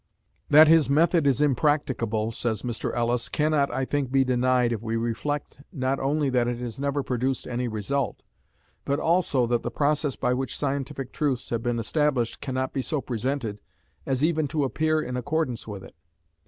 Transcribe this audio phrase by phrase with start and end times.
[0.49, 2.91] "That his method is impracticable," says Mr.
[2.95, 7.05] Ellis, "cannot, I think, be denied, if we reflect not only that it never has
[7.05, 8.23] produced any result,
[8.83, 12.99] but also that the process by which scientific truths have been established cannot be so
[12.99, 13.59] presented
[14.07, 15.93] as even to appear to be in accordance with it.